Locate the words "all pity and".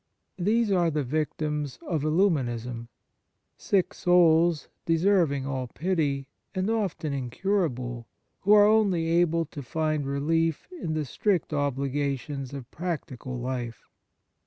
5.45-6.71